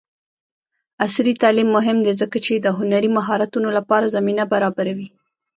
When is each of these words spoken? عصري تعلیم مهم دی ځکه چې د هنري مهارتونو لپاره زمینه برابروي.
عصري 1.03 1.33
تعلیم 1.41 1.67
مهم 1.77 1.97
دی 2.05 2.13
ځکه 2.21 2.37
چې 2.45 2.53
د 2.55 2.67
هنري 2.77 3.09
مهارتونو 3.17 3.69
لپاره 3.77 4.11
زمینه 4.15 4.43
برابروي. 4.53 5.07